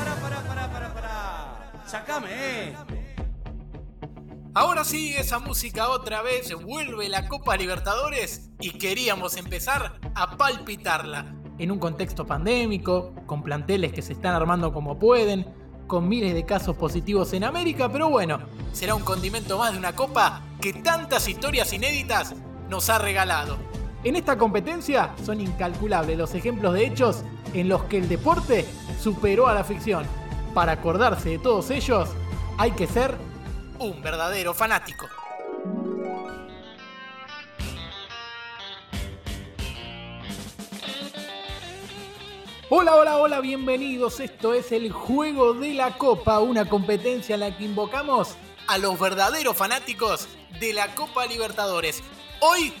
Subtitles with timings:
[0.00, 1.82] Pará, pará, pará, pará, pará.
[1.84, 2.76] Sacame, eh.
[4.54, 11.34] Ahora sí, esa música otra vez vuelve la Copa Libertadores y queríamos empezar a palpitarla.
[11.58, 15.46] En un contexto pandémico, con planteles que se están armando como pueden,
[15.86, 18.38] con miles de casos positivos en América, pero bueno,
[18.72, 22.34] será un condimento más de una copa que tantas historias inéditas
[22.70, 23.58] nos ha regalado.
[24.02, 27.22] En esta competencia son incalculables los ejemplos de hechos
[27.54, 28.66] en los que el deporte
[29.00, 30.04] superó a la ficción.
[30.54, 32.08] Para acordarse de todos ellos,
[32.58, 33.16] hay que ser
[33.78, 35.06] un verdadero fanático.
[42.72, 44.20] Hola, hola, hola, bienvenidos.
[44.20, 48.36] Esto es el Juego de la Copa, una competencia en la que invocamos
[48.68, 50.28] a los verdaderos fanáticos
[50.60, 52.00] de la Copa Libertadores.
[52.38, 52.72] Hoy,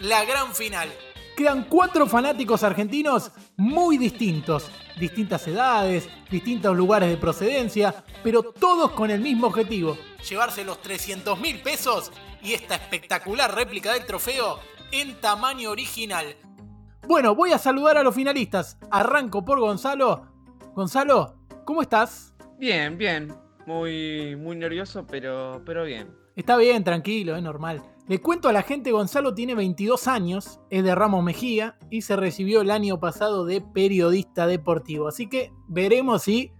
[0.00, 0.92] la gran final.
[1.38, 9.08] Quedan cuatro fanáticos argentinos muy distintos, distintas edades, distintos lugares de procedencia, pero todos con
[9.12, 9.96] el mismo objetivo,
[10.28, 12.10] llevarse los 300 mil pesos
[12.42, 14.58] y esta espectacular réplica del trofeo
[14.90, 16.26] en tamaño original.
[17.06, 18.76] Bueno, voy a saludar a los finalistas.
[18.90, 20.26] Arranco por Gonzalo.
[20.74, 22.34] Gonzalo, ¿cómo estás?
[22.58, 23.32] Bien, bien.
[23.64, 26.12] Muy, muy nervioso, pero, pero bien.
[26.34, 27.80] Está bien, tranquilo, es normal.
[28.08, 32.16] Le cuento a la gente, Gonzalo tiene 22 años, es de Ramos Mejía y se
[32.16, 35.08] recibió el año pasado de periodista deportivo.
[35.08, 36.50] Así que veremos si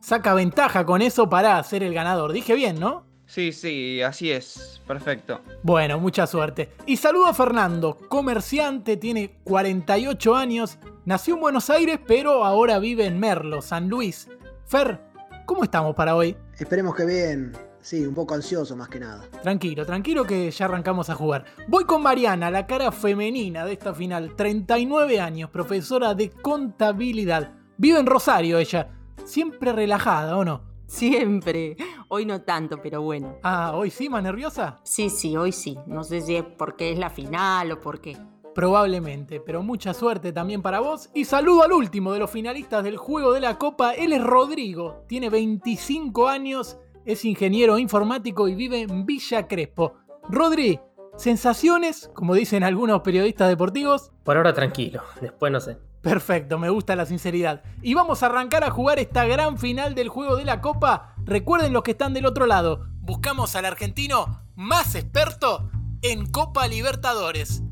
[0.00, 2.32] saca ventaja con eso para ser el ganador.
[2.32, 3.06] Dije bien, ¿no?
[3.26, 4.82] Sí, sí, así es.
[4.88, 5.40] Perfecto.
[5.62, 6.70] Bueno, mucha suerte.
[6.84, 13.06] Y saludo a Fernando, comerciante, tiene 48 años, nació en Buenos Aires, pero ahora vive
[13.06, 14.28] en Merlo, San Luis.
[14.64, 15.00] Fer,
[15.46, 16.36] ¿cómo estamos para hoy?
[16.58, 17.67] Esperemos que bien.
[17.80, 19.24] Sí, un poco ansioso más que nada.
[19.42, 21.44] Tranquilo, tranquilo que ya arrancamos a jugar.
[21.68, 24.34] Voy con Mariana, la cara femenina de esta final.
[24.36, 27.52] 39 años, profesora de contabilidad.
[27.76, 28.90] Vive en Rosario ella.
[29.24, 30.62] Siempre relajada, ¿o no?
[30.86, 31.76] Siempre.
[32.08, 33.36] Hoy no tanto, pero bueno.
[33.42, 34.80] Ah, ¿hoy sí, más nerviosa?
[34.82, 35.78] Sí, sí, hoy sí.
[35.86, 38.16] No sé si es porque es la final o por qué.
[38.54, 41.10] Probablemente, pero mucha suerte también para vos.
[41.14, 43.92] Y saludo al último de los finalistas del juego de la Copa.
[43.92, 45.04] Él es Rodrigo.
[45.06, 46.78] Tiene 25 años,
[47.08, 49.94] es ingeniero informático y vive en Villa Crespo.
[50.28, 50.78] Rodri,
[51.16, 52.10] ¿sensaciones?
[52.12, 54.12] Como dicen algunos periodistas deportivos.
[54.24, 55.78] Por ahora tranquilo, después no sé.
[56.02, 57.62] Perfecto, me gusta la sinceridad.
[57.80, 61.14] Y vamos a arrancar a jugar esta gran final del juego de la Copa.
[61.24, 62.86] Recuerden los que están del otro lado.
[63.00, 65.70] Buscamos al argentino más experto
[66.02, 67.62] en Copa Libertadores.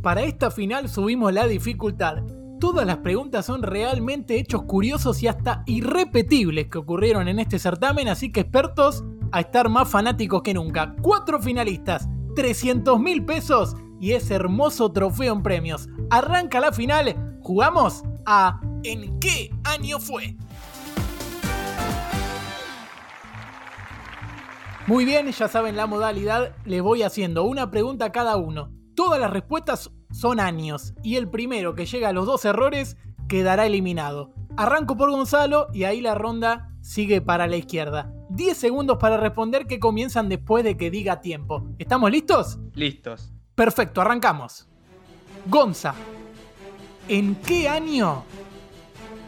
[0.00, 2.22] Para esta final subimos la dificultad.
[2.60, 8.06] Todas las preguntas son realmente hechos curiosos y hasta irrepetibles que ocurrieron en este certamen,
[8.06, 10.94] así que expertos a estar más fanáticos que nunca.
[11.00, 12.06] Cuatro finalistas,
[12.36, 15.88] 300 mil pesos y ese hermoso trofeo en premios.
[16.10, 20.36] Arranca la final, jugamos a ¿En qué año fue?
[24.86, 28.70] Muy bien, ya saben la modalidad, le voy haciendo una pregunta a cada uno.
[28.94, 32.96] Todas las respuestas son años y el primero que llega a los dos errores
[33.28, 34.32] quedará eliminado.
[34.56, 38.12] Arranco por Gonzalo y ahí la ronda sigue para la izquierda.
[38.30, 41.66] 10 segundos para responder que comienzan después de que diga tiempo.
[41.78, 42.58] ¿Estamos listos?
[42.74, 43.32] Listos.
[43.54, 44.68] Perfecto, arrancamos.
[45.46, 45.94] Gonza,
[47.08, 48.24] ¿en qué año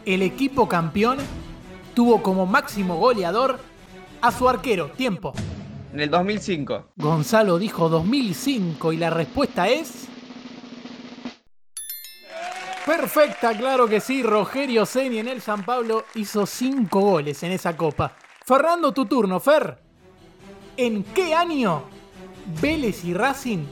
[0.05, 1.17] el equipo campeón
[1.93, 3.59] tuvo como máximo goleador
[4.21, 4.89] a su arquero?
[4.89, 5.33] Tiempo.
[5.93, 6.93] En el 2005.
[6.97, 10.09] Gonzalo dijo 2005 y la respuesta es...
[12.85, 14.21] Perfecta, claro que sí.
[14.23, 18.17] Rogerio Seni en el San Pablo hizo 5 goles en esa copa.
[18.45, 19.77] Fernando, tu turno, Fer.
[20.75, 21.83] ¿En qué año
[22.61, 23.63] Vélez y Racing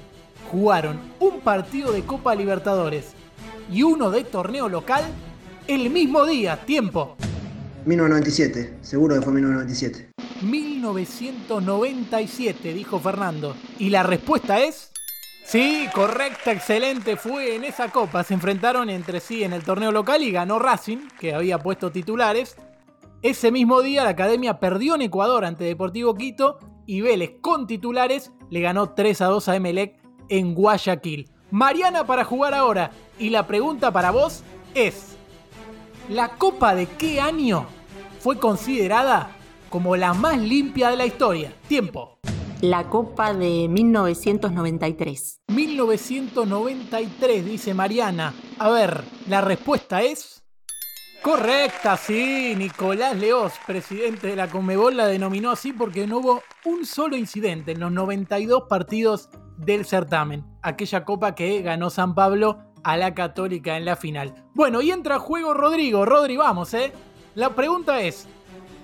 [0.49, 3.11] jugaron un partido de Copa Libertadores
[3.69, 5.03] y uno de torneo local
[5.67, 6.65] el mismo día?
[6.65, 7.17] Tiempo.
[7.85, 10.11] 1997, seguro que fue 1997.
[10.41, 13.57] 1997, dijo Fernando.
[13.77, 14.90] Y la respuesta es...
[15.51, 17.17] Sí, correcta, excelente.
[17.17, 18.23] Fue en esa copa.
[18.23, 22.55] Se enfrentaron entre sí en el torneo local y ganó Racing, que había puesto titulares.
[23.21, 28.31] Ese mismo día la academia perdió en Ecuador ante Deportivo Quito y Vélez con titulares
[28.49, 29.99] le ganó 3 a 2 a Emelec
[30.29, 31.29] en Guayaquil.
[31.49, 32.91] Mariana para jugar ahora.
[33.19, 35.17] Y la pregunta para vos es,
[36.07, 37.65] ¿La Copa de qué año
[38.21, 39.31] fue considerada
[39.69, 41.53] como la más limpia de la historia?
[41.67, 42.19] Tiempo.
[42.61, 45.41] La Copa de 1993.
[45.47, 48.35] 1993, dice Mariana.
[48.59, 50.43] A ver, la respuesta es...
[51.23, 52.53] Correcta, sí.
[52.55, 57.71] Nicolás Leós, presidente de la Conmebol, la denominó así porque no hubo un solo incidente
[57.71, 60.45] en los 92 partidos del certamen.
[60.61, 64.35] Aquella copa que ganó San Pablo a la Católica en la final.
[64.53, 66.05] Bueno, y entra a juego Rodrigo.
[66.05, 66.93] Rodri, vamos, ¿eh?
[67.33, 68.27] La pregunta es,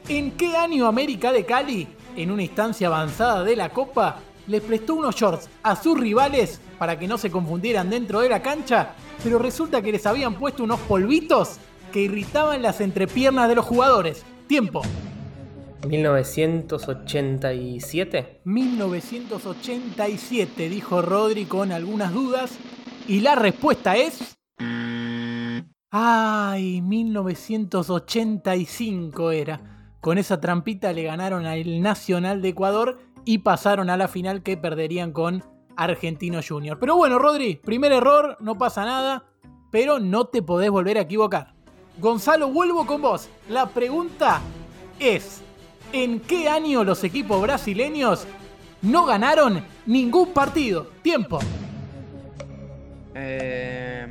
[0.10, 4.96] ¿en qué año América de Cali, en una instancia avanzada de la Copa, les prestó
[4.96, 8.94] unos shorts a sus rivales para que no se confundieran dentro de la cancha?
[9.24, 11.58] Pero resulta que les habían puesto unos polvitos
[11.92, 14.24] que irritaban las entrepiernas de los jugadores.
[14.48, 14.84] Tiempo.
[15.88, 18.42] 1987.
[18.44, 22.52] 1987, dijo Rodri con algunas dudas.
[23.08, 24.38] Y la respuesta es...
[25.90, 29.77] Ay, 1985 era.
[30.08, 34.56] Con esa trampita le ganaron al Nacional de Ecuador y pasaron a la final que
[34.56, 35.44] perderían con
[35.76, 36.80] Argentino Junior.
[36.80, 39.26] Pero bueno, Rodri, primer error, no pasa nada,
[39.70, 41.56] pero no te podés volver a equivocar.
[41.98, 43.28] Gonzalo, vuelvo con vos.
[43.50, 44.40] La pregunta
[44.98, 45.42] es,
[45.92, 48.26] ¿en qué año los equipos brasileños
[48.84, 50.88] no ganaron ningún partido?
[51.02, 51.40] Tiempo.
[53.14, 54.08] Eh,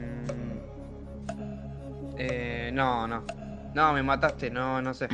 [2.18, 3.45] eh, no, no.
[3.76, 5.06] No, me mataste, no, no sé.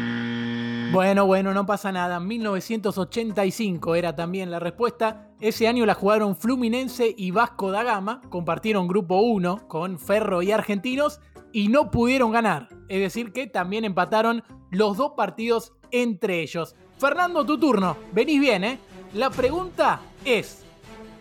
[0.93, 2.21] Bueno, bueno, no pasa nada.
[2.21, 5.27] 1985 era también la respuesta.
[5.41, 8.21] Ese año la jugaron Fluminense y Vasco da Gama.
[8.31, 11.21] Compartieron grupo 1 con Ferro y Argentinos
[11.51, 12.69] y no pudieron ganar.
[12.89, 16.77] Es decir, que también empataron los dos partidos entre ellos.
[16.99, 17.97] Fernando, tu turno.
[18.13, 18.79] Venís bien, ¿eh?
[19.15, 20.63] La pregunta es,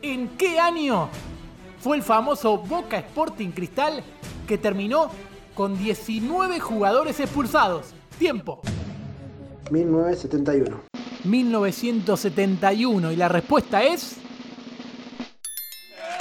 [0.03, 1.09] ¿en qué año
[1.79, 4.03] fue el famoso Boca Sporting Cristal
[4.47, 5.09] que terminó
[5.61, 7.93] con 19 jugadores expulsados?
[8.17, 8.61] Tiempo.
[9.69, 10.81] 1971.
[11.23, 14.17] 1971 y la respuesta es...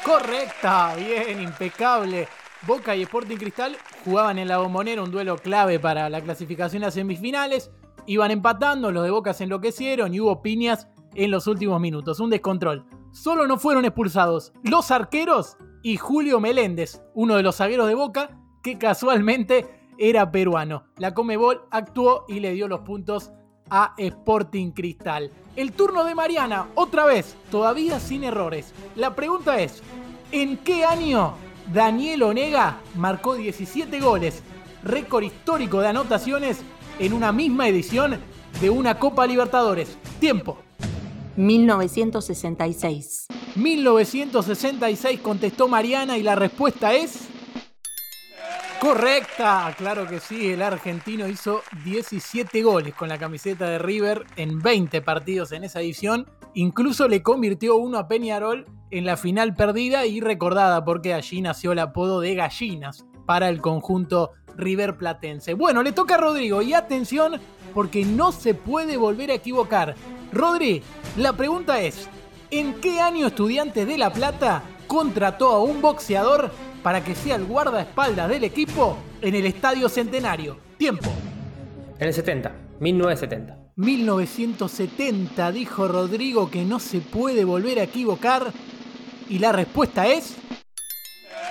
[0.05, 2.29] Correcta, bien, impecable.
[2.67, 6.91] Boca y Sporting Cristal jugaban en la bombonera un duelo clave para la clasificación a
[6.91, 7.71] semifinales.
[8.05, 12.21] Iban empatando, los de Boca se enloquecieron y hubo piñas en los últimos minutos.
[12.21, 12.85] Un descontrol.
[13.13, 18.37] Solo no fueron expulsados los arqueros y Julio Meléndez, uno de los zagueros de Boca,
[18.63, 19.67] que casualmente
[19.99, 20.85] era peruano.
[20.97, 23.33] La Comebol actuó y le dio los puntos
[23.69, 25.31] a Sporting Cristal.
[25.57, 28.73] El turno de Mariana, otra vez, todavía sin errores.
[28.97, 29.83] La pregunta es,
[30.33, 31.35] ¿en qué año
[31.73, 34.43] Daniel Onega marcó 17 goles,
[34.83, 36.63] récord histórico de anotaciones
[36.99, 38.19] en una misma edición
[38.61, 39.97] de una Copa Libertadores?
[40.19, 40.59] Tiempo.
[41.37, 43.27] 1966.
[43.55, 47.30] 1966 contestó Mariana y la respuesta es...
[48.81, 54.59] Correcta, claro que sí, el argentino hizo 17 goles con la camiseta de River en
[54.59, 60.07] 20 partidos en esa edición, incluso le convirtió uno a Peñarol en la final perdida
[60.07, 65.53] y recordada porque allí nació el apodo de gallinas para el conjunto River Platense.
[65.53, 67.39] Bueno, le toca a Rodrigo y atención
[67.75, 69.95] porque no se puede volver a equivocar.
[70.33, 70.83] Rodri,
[71.19, 72.09] la pregunta es,
[72.51, 76.51] ¿en qué año Estudiantes de La Plata contrató a un boxeador
[76.83, 80.59] para que sea el guardaespaldas del equipo en el Estadio Centenario.
[80.79, 81.09] Tiempo.
[82.01, 83.57] En el 70, 1970.
[83.77, 88.53] 1970 dijo Rodrigo que no se puede volver a equivocar.
[89.29, 90.37] Y la respuesta es...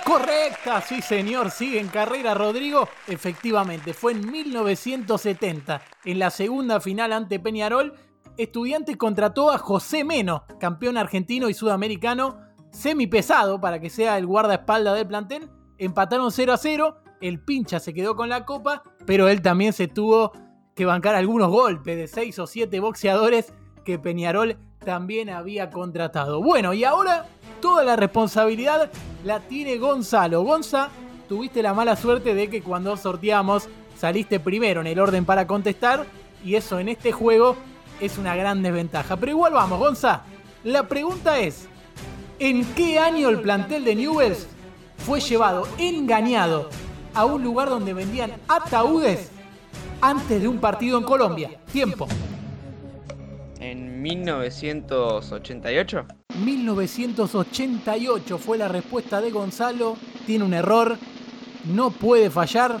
[0.04, 2.90] Correcta, sí señor, sigue en carrera Rodrigo.
[3.08, 7.94] Efectivamente, fue en 1970, en la segunda final ante Peñarol,
[8.36, 12.38] Estudiantes contrató a José Meno, campeón argentino y sudamericano,
[12.70, 15.50] semi pesado para que sea el guardaespaldas del plantel.
[15.78, 16.96] Empataron 0 a 0.
[17.20, 20.32] El pincha se quedó con la copa, pero él también se tuvo
[20.74, 23.52] que bancar algunos golpes de 6 o 7 boxeadores
[23.84, 26.42] que Peñarol también había contratado.
[26.42, 27.26] Bueno, y ahora
[27.60, 28.90] toda la responsabilidad
[29.24, 30.42] la tiene Gonzalo.
[30.42, 30.88] Gonza,
[31.28, 36.06] tuviste la mala suerte de que cuando sorteamos saliste primero en el orden para contestar
[36.42, 37.56] y eso en este juego
[38.00, 39.16] es una gran desventaja.
[39.16, 40.22] Pero igual vamos, Gonza.
[40.64, 41.68] La pregunta es,
[42.42, 44.46] ¿En qué año el plantel de Newells
[44.96, 46.70] fue llevado engañado
[47.12, 49.30] a un lugar donde vendían ataúdes
[50.00, 51.50] antes de un partido en Colombia?
[51.70, 52.08] Tiempo.
[53.58, 56.06] ¿En 1988?
[56.42, 59.98] 1988 fue la respuesta de Gonzalo.
[60.24, 60.96] Tiene un error.
[61.66, 62.78] No puede fallar.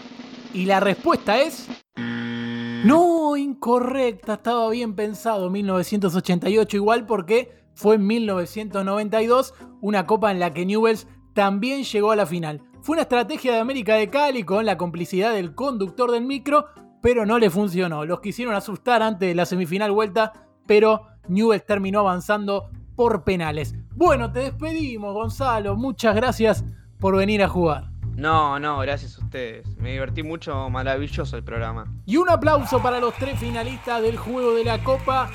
[0.54, 1.68] Y la respuesta es...
[1.96, 4.32] No, incorrecta.
[4.34, 11.08] Estaba bien pensado 1988 igual porque fue en 1992, una copa en la que Newells
[11.32, 12.62] también llegó a la final.
[12.82, 16.66] Fue una estrategia de América de Cali con la complicidad del conductor del micro,
[17.00, 18.04] pero no le funcionó.
[18.04, 20.32] Los quisieron asustar antes de la semifinal vuelta,
[20.66, 23.74] pero Newell terminó avanzando por penales.
[23.94, 25.74] Bueno, te despedimos, Gonzalo.
[25.74, 26.64] Muchas gracias
[26.98, 27.90] por venir a jugar.
[28.14, 29.66] No, no, gracias a ustedes.
[29.78, 31.86] Me divertí mucho, maravilloso el programa.
[32.04, 35.30] Y un aplauso para los tres finalistas del juego de la Copa.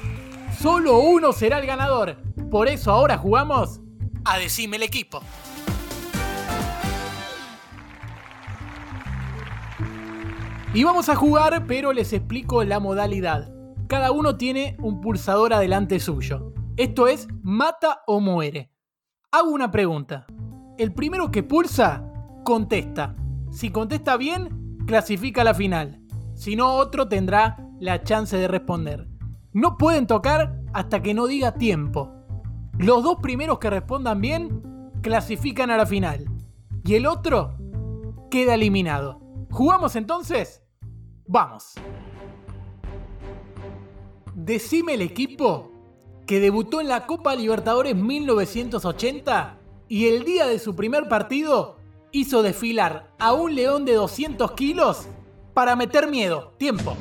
[0.62, 2.18] Solo uno será el ganador.
[2.50, 3.82] Por eso ahora jugamos
[4.24, 5.22] a Decime el equipo.
[10.74, 13.54] Y vamos a jugar, pero les explico la modalidad.
[13.88, 16.54] Cada uno tiene un pulsador adelante suyo.
[16.76, 18.72] Esto es mata o muere.
[19.32, 20.26] Hago una pregunta.
[20.78, 22.04] El primero que pulsa,
[22.44, 23.16] contesta.
[23.52, 26.02] Si contesta bien, clasifica a la final.
[26.34, 29.15] Si no, otro tendrá la chance de responder.
[29.56, 32.12] No pueden tocar hasta que no diga tiempo.
[32.78, 36.26] Los dos primeros que respondan bien, clasifican a la final.
[36.84, 37.56] Y el otro
[38.30, 39.22] queda eliminado.
[39.50, 40.62] ¿Jugamos entonces?
[41.26, 41.76] Vamos.
[44.34, 45.72] Decime el equipo
[46.28, 49.58] que debutó en la Copa Libertadores 1980
[49.88, 51.78] y el día de su primer partido
[52.12, 55.08] hizo desfilar a un león de 200 kilos
[55.54, 56.52] para meter miedo.
[56.58, 56.98] Tiempo.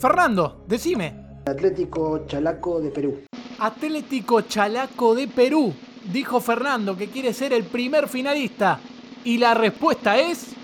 [0.00, 1.14] Fernando, decime.
[1.46, 3.20] Atlético Chalaco de Perú.
[3.58, 5.72] Atlético Chalaco de Perú,
[6.12, 8.80] dijo Fernando que quiere ser el primer finalista.
[9.24, 10.54] Y la respuesta es...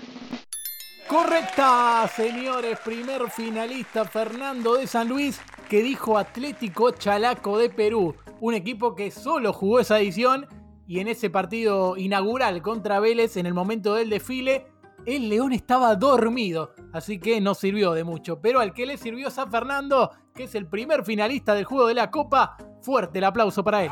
[1.07, 2.77] Correcta, señores.
[2.85, 8.15] Primer finalista Fernando de San Luis que dijo Atlético Chalaco de Perú.
[8.41, 10.47] Un equipo que solo jugó esa edición
[10.87, 14.65] y en ese partido inaugural contra Vélez en el momento del desfile
[15.05, 18.41] el León estaba dormido, así que no sirvió de mucho.
[18.41, 21.93] Pero al que le sirvió San Fernando, que es el primer finalista del juego de
[21.93, 23.91] la Copa, fuerte el aplauso para él.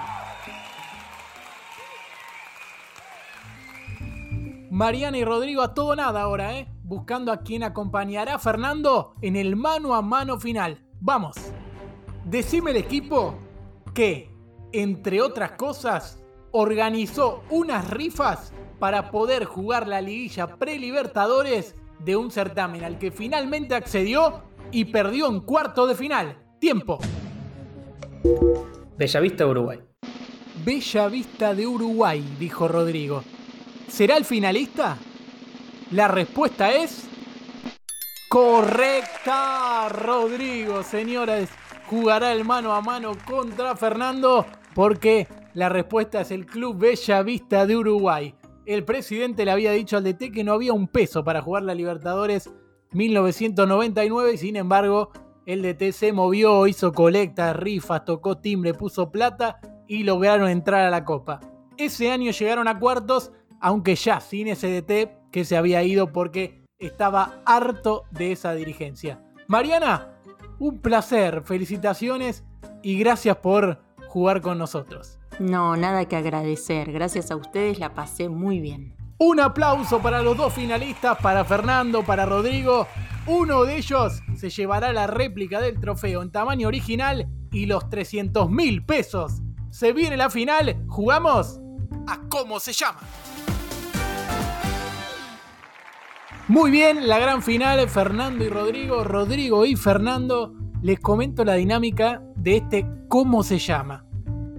[4.69, 6.67] Mariana y Rodrigo a todo nada ahora, ¿eh?
[6.83, 10.85] Buscando a quien acompañará a Fernando en el mano a mano final.
[10.99, 11.35] Vamos.
[12.25, 13.35] Decime el equipo
[13.93, 14.29] que,
[14.73, 16.21] entre otras cosas,
[16.51, 23.75] organizó unas rifas para poder jugar la liguilla pre-libertadores de un certamen al que finalmente
[23.75, 26.38] accedió y perdió en cuarto de final.
[26.60, 27.00] Tiempo.
[28.98, 29.79] Bellavista, Uruguay.
[30.63, 33.24] Bella Vista de Uruguay, dijo Rodrigo.
[33.88, 34.98] ¿Será el finalista?
[35.91, 37.07] La respuesta es...
[38.29, 41.50] Correcta, Rodrigo, señores.
[41.86, 47.65] Jugará el mano a mano contra Fernando porque la respuesta es el Club Bella Vista
[47.65, 48.36] de Uruguay.
[48.67, 51.74] El presidente le había dicho al DT que no había un peso para jugar la
[51.74, 52.51] Libertadores
[52.91, 55.13] 1999 y sin embargo
[55.45, 60.89] el DT se movió, hizo colectas, rifas, tocó timbre, puso plata y lograron entrar a
[60.89, 61.39] la Copa.
[61.77, 63.31] Ese año llegaron a cuartos,
[63.62, 69.24] aunque ya sin ese DT que se había ido porque estaba harto de esa dirigencia.
[69.47, 70.19] Mariana,
[70.59, 72.43] un placer, felicitaciones
[72.83, 75.19] y gracias por jugar con nosotros.
[75.39, 76.91] No, nada que agradecer.
[76.91, 78.96] Gracias a ustedes la pasé muy bien.
[79.20, 82.88] Un aplauso para los dos finalistas, para Fernando, para Rodrigo.
[83.25, 88.50] Uno de ellos se llevará la réplica del trofeo en tamaño original y los 300
[88.50, 89.41] mil pesos.
[89.70, 91.60] Se viene la final, jugamos
[92.08, 93.00] a cómo se llama.
[96.48, 100.53] Muy bien, la gran final, Fernando y Rodrigo, Rodrigo y Fernando.
[100.82, 104.06] Les comento la dinámica de este cómo se llama.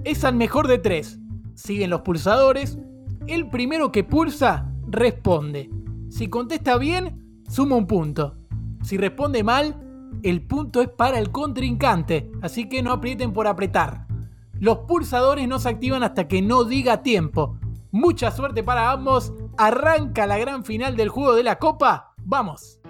[0.04, 1.18] Es al mejor de tres.
[1.54, 2.78] Siguen los pulsadores.
[3.26, 5.70] El primero que pulsa responde.
[6.08, 8.36] Si contesta bien, suma un punto.
[8.82, 9.76] Si responde mal,
[10.22, 14.06] el punto es para el contrincante, así que no aprieten por apretar.
[14.54, 17.58] Los pulsadores no se activan hasta que no diga tiempo.
[17.90, 19.32] Mucha suerte para ambos.
[19.56, 22.14] Arranca la gran final del juego de la Copa.
[22.24, 22.80] Vamos.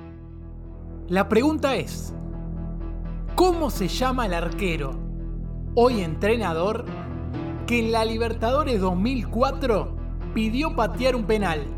[1.08, 2.14] La pregunta es,
[3.34, 5.07] ¿cómo se llama el arquero,
[5.80, 6.84] hoy entrenador,
[7.64, 9.94] que en la Libertadores 2004
[10.34, 11.68] pidió patear un penal?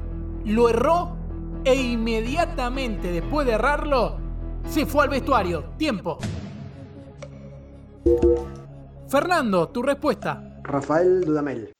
[0.46, 1.16] Lo erró
[1.64, 4.16] e inmediatamente después de errarlo,
[4.66, 5.64] se fue al vestuario.
[5.76, 6.16] Tiempo.
[9.06, 10.60] Fernando, tu respuesta.
[10.62, 11.70] Rafael Dudamel.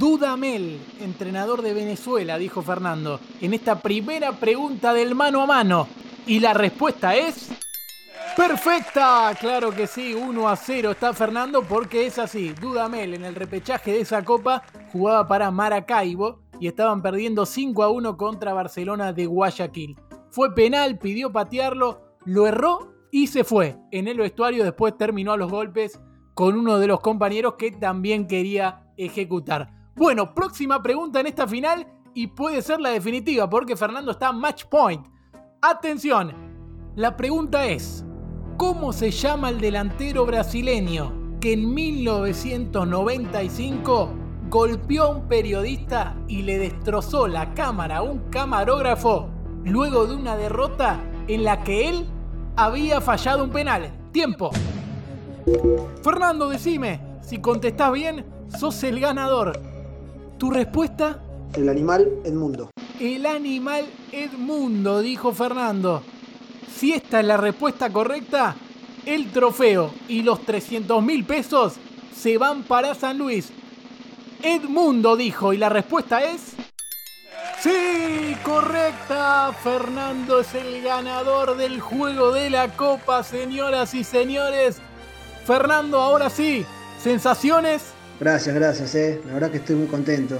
[0.00, 5.86] Dudamel, entrenador de Venezuela, dijo Fernando, en esta primera pregunta del mano a mano.
[6.26, 7.52] Y la respuesta es...
[8.38, 12.50] Perfecta, claro que sí, 1 a 0 está Fernando porque es así.
[12.50, 17.90] Dudamel en el repechaje de esa copa jugaba para Maracaibo y estaban perdiendo 5 a
[17.90, 19.98] 1 contra Barcelona de Guayaquil.
[20.30, 23.76] Fue penal, pidió patearlo, lo erró y se fue.
[23.90, 26.00] En el vestuario después terminó a los golpes
[26.34, 29.68] con uno de los compañeros que también quería ejecutar.
[29.96, 34.66] Bueno, próxima pregunta en esta final y puede ser la definitiva porque Fernando está match
[34.66, 35.04] point.
[35.60, 36.32] Atención,
[36.94, 38.04] la pregunta es,
[38.58, 44.10] ¿cómo se llama el delantero brasileño que en 1995
[44.50, 49.28] golpeó a un periodista y le destrozó la cámara a un camarógrafo
[49.64, 52.04] luego de una derrota en la que él
[52.56, 53.92] había fallado un penal?
[54.10, 54.50] Tiempo.
[56.02, 58.26] Fernando, decime, si contestás bien,
[58.58, 59.52] sos el ganador.
[60.36, 61.22] ¿Tu respuesta?
[61.54, 62.70] El animal Edmundo.
[62.98, 66.02] El animal Edmundo, dijo Fernando.
[66.74, 68.54] Si esta es la respuesta correcta,
[69.06, 71.74] el trofeo y los 300 mil pesos
[72.14, 73.50] se van para San Luis.
[74.42, 76.54] Edmundo dijo, y la respuesta es...
[77.60, 79.52] Sí, correcta.
[79.64, 84.76] Fernando es el ganador del juego de la copa, señoras y señores.
[85.44, 86.64] Fernando, ahora sí,
[87.02, 87.82] sensaciones.
[88.20, 89.20] Gracias, gracias, eh.
[89.26, 90.38] La verdad que estoy muy contento.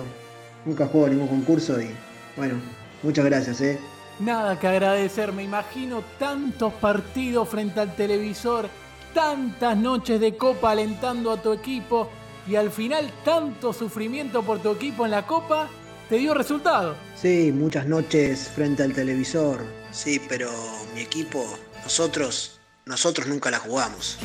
[0.64, 1.90] Nunca juego ningún concurso y
[2.37, 2.54] bueno,
[3.02, 3.80] muchas gracias, eh.
[4.20, 8.68] Nada que agradecer, me imagino tantos partidos frente al televisor,
[9.14, 12.10] tantas noches de copa alentando a tu equipo
[12.48, 15.68] y al final tanto sufrimiento por tu equipo en la copa,
[16.08, 16.96] te dio resultado.
[17.14, 19.64] Sí, muchas noches frente al televisor.
[19.92, 20.50] Sí, pero
[20.94, 21.44] mi equipo,
[21.84, 24.18] nosotros, nosotros nunca la jugamos.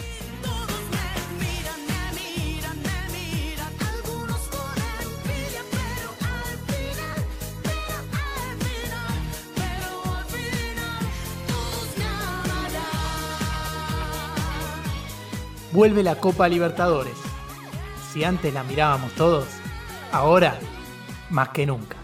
[15.73, 17.15] Vuelve la Copa Libertadores.
[18.11, 19.47] Si antes la mirábamos todos,
[20.11, 20.59] ahora
[21.31, 22.02] más que nunca.